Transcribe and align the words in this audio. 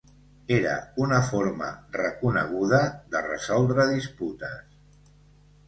Era 0.55 0.71
una 1.07 1.19
forma 1.27 1.67
reconeguda 1.99 2.81
de 3.13 3.23
resoldre 3.29 3.89
disputes. 3.93 4.59